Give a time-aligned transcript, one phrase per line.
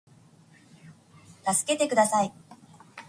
[1.43, 2.33] たすけてください